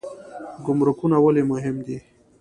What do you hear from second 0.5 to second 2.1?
ګمرکونه ولې مهم دي؟